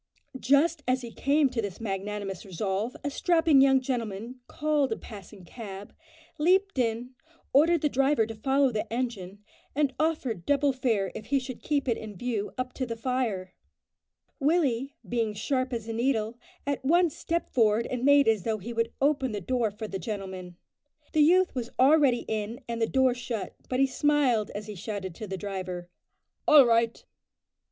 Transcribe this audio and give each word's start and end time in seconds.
Just 0.39 0.81
as 0.87 1.03
he 1.03 1.11
came 1.11 1.47
to 1.51 1.61
this 1.61 1.79
magnanimous 1.79 2.43
resolve, 2.43 2.95
a 3.03 3.11
strapping 3.11 3.61
young 3.61 3.79
gentleman 3.79 4.39
called 4.47 4.91
a 4.91 4.97
passing 4.97 5.45
cab, 5.45 5.93
leaped 6.39 6.79
in, 6.79 7.11
ordered 7.53 7.81
the 7.81 7.87
driver 7.87 8.25
to 8.25 8.33
follow 8.33 8.71
the 8.71 8.91
engine, 8.91 9.43
and 9.75 9.93
offered 9.99 10.43
double 10.47 10.73
fare 10.73 11.11
if 11.13 11.27
he 11.27 11.37
should 11.37 11.61
keep 11.61 11.87
it 11.87 11.99
in 11.99 12.15
view 12.15 12.51
up 12.57 12.73
to 12.73 12.87
the 12.87 12.95
fire. 12.95 13.53
Willie, 14.39 14.95
being 15.07 15.35
sharp 15.35 15.71
as 15.71 15.87
a 15.87 15.93
needle, 15.93 16.35
at 16.65 16.83
once 16.83 17.15
stepped 17.15 17.51
forward 17.51 17.85
and 17.85 18.03
made 18.03 18.27
as 18.27 18.41
though 18.41 18.57
he 18.57 18.73
would 18.73 18.91
open 19.03 19.33
the 19.33 19.39
door 19.39 19.69
for 19.69 19.87
the 19.87 19.99
gentleman. 19.99 20.57
The 21.13 21.21
youth 21.21 21.53
was 21.53 21.69
already 21.79 22.25
in 22.27 22.59
and 22.67 22.81
the 22.81 22.87
door 22.87 23.13
shut, 23.13 23.53
but 23.69 23.79
he 23.79 23.85
smiled 23.85 24.49
as 24.55 24.65
he 24.65 24.73
shouted 24.73 25.13
to 25.13 25.27
the 25.27 25.37
driver, 25.37 25.89
"All 26.47 26.65
right!" 26.65 27.05